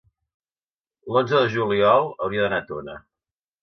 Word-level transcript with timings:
l'onze 1.13 1.43
de 1.45 1.53
juliol 1.59 2.05
hauria 2.17 2.45
d'anar 2.47 2.63
a 2.65 2.71
Tona. 2.75 3.01